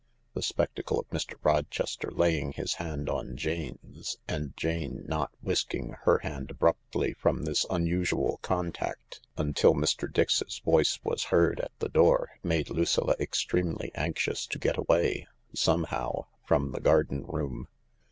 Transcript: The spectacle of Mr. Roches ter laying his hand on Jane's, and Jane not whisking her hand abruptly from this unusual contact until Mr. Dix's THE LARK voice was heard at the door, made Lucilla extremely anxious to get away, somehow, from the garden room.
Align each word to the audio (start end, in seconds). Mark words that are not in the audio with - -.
The 0.33 0.41
spectacle 0.41 0.99
of 0.99 1.07
Mr. 1.11 1.35
Roches 1.43 1.95
ter 1.95 2.09
laying 2.09 2.53
his 2.53 2.73
hand 2.81 3.07
on 3.07 3.37
Jane's, 3.37 4.17
and 4.27 4.57
Jane 4.57 5.03
not 5.07 5.29
whisking 5.43 5.89
her 6.05 6.17
hand 6.23 6.49
abruptly 6.49 7.13
from 7.13 7.43
this 7.43 7.67
unusual 7.69 8.39
contact 8.41 9.21
until 9.37 9.75
Mr. 9.75 10.11
Dix's 10.11 10.59
THE 10.59 10.67
LARK 10.71 10.75
voice 10.79 10.99
was 11.03 11.23
heard 11.25 11.59
at 11.59 11.69
the 11.77 11.87
door, 11.89 12.31
made 12.41 12.71
Lucilla 12.71 13.13
extremely 13.19 13.91
anxious 13.93 14.47
to 14.47 14.57
get 14.57 14.79
away, 14.79 15.27
somehow, 15.53 16.25
from 16.45 16.71
the 16.71 16.81
garden 16.81 17.23
room. 17.27 17.67